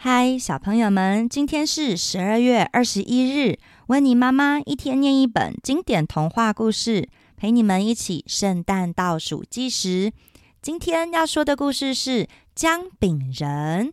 [0.00, 3.58] 嗨，小朋友们，今天是十二月二十一日。
[3.88, 10.12] 温妮妈妈一天念一本经典童话故事，陪你们一起圣诞倒数计时。
[10.62, 13.88] 今天要说的故事是《姜饼人》。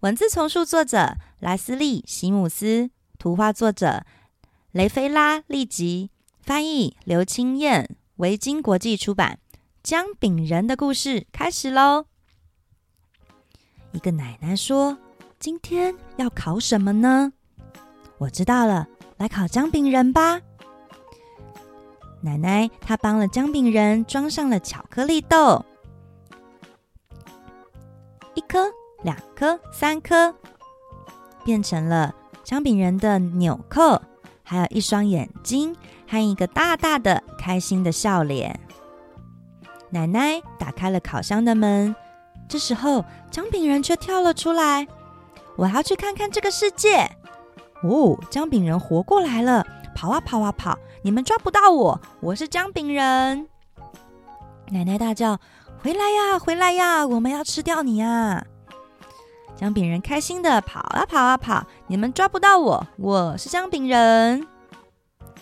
[0.00, 4.04] 文字重述作者莱斯利·席姆斯，图画作者
[4.72, 6.10] 雷菲拉·利吉，
[6.42, 9.38] 翻译刘清燕，维京国际出版。
[9.82, 12.04] 《姜饼人》的故事开始喽。
[13.94, 14.98] 一个奶奶说
[15.38, 17.32] ：“今天要烤什么呢？”
[18.18, 20.40] 我知道了，来烤姜饼人吧。
[22.20, 25.64] 奶奶她帮了姜饼人装上了巧克力豆，
[28.34, 28.66] 一颗、
[29.04, 30.34] 两颗、三颗，
[31.44, 34.02] 变成了姜饼人的纽扣，
[34.42, 35.74] 还有一双眼睛
[36.08, 38.58] 和一个大大的开心的笑脸。
[39.90, 41.94] 奶奶打开了烤箱的门。
[42.48, 44.86] 这时候，姜饼人却跳了出来。
[45.56, 47.10] 我要去看看这个世界。
[47.82, 50.78] 哦，姜饼人活过来了，跑啊跑啊跑！
[51.02, 53.48] 你们抓不到我，我是姜饼人。
[54.70, 55.38] 奶奶大叫
[55.82, 57.06] ：“回来呀，回来呀！
[57.06, 58.44] 我们要吃掉你啊！”
[59.54, 64.46] 姜饼人开心地跑啊跑啊跑，你们抓不到我，我是姜饼人。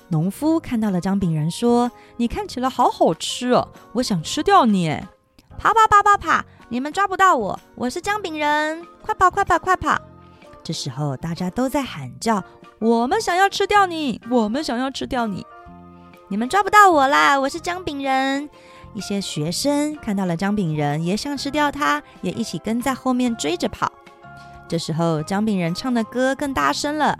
[0.08, 5.00] 农夫看到了姜饼人，说：“你看起来好好吃哦，我想吃掉你。”
[5.56, 6.44] 跑跑跑跑跑！
[6.72, 10.00] 你们抓不到我，我是姜饼人，快跑快跑快跑！
[10.64, 12.42] 这时候大家都在喊叫
[12.80, 15.46] ：“我们想要吃掉你，我们想要吃掉你！”
[16.28, 18.48] 你们抓不到我啦，我是姜饼人。
[18.94, 23.92] 一些学生看到了姜饼人，也想吃掉他，也一起跟在后面追着跑。
[24.66, 27.18] 这时候姜饼人唱的歌更大声了：“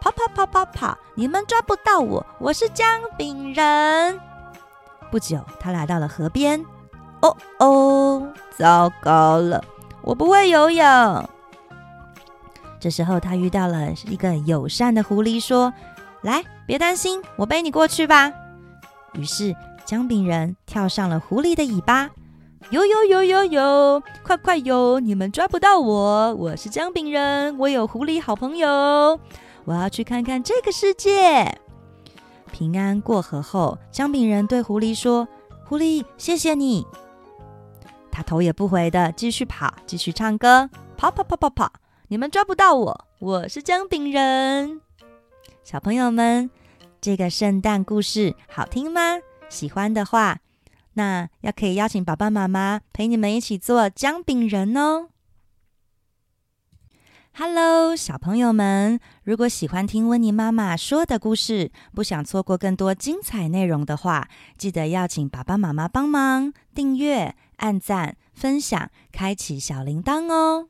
[0.00, 0.96] 跑跑跑跑跑！
[1.16, 2.86] 你们抓不到我，我是姜
[3.18, 4.20] 饼人。”
[5.10, 6.64] 不久，他来到了河边。
[7.24, 9.64] 哦哦，糟糕了，
[10.02, 11.28] 我不会游泳。
[12.78, 15.72] 这时候，他遇到了一个友善的狐狸，说
[16.20, 18.30] ：“来，别担心，我背你过去吧。”
[19.16, 22.10] 于是，姜饼人跳上了狐狸的尾巴，
[22.68, 25.00] 游游游游游，快快游！
[25.00, 29.18] 你们抓不到我，我是姜饼人，我有狐狸好朋友，
[29.64, 31.58] 我要去看看这个世界。
[32.52, 35.26] 平安过河后，姜饼人对狐狸说
[35.64, 36.86] ：“狐狸，谢谢你。”
[38.14, 41.72] 他头也不回的继续跑，继续唱歌，跑跑跑跑跑！
[42.06, 44.80] 你们抓不到我，我是姜饼人。
[45.64, 46.48] 小朋友们，
[47.00, 49.00] 这个圣诞故事好听吗？
[49.48, 50.38] 喜欢的话，
[50.92, 55.08] 那要可以邀请爸爸妈妈陪你们一起做姜饼人哦。
[57.36, 70.68] Hello，小朋友们，如果喜欢听温妮妈妈说的故事，不想错过更多精彩内容的话，记得要请爸爸妈妈帮忙订阅、按赞、分享、开启小铃铛哦。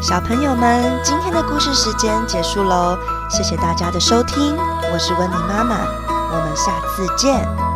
[0.00, 2.96] 小朋友们，今天的故事时间结束喽，
[3.28, 7.67] 谢谢大家的收听，我是温妮妈妈，我们下次见。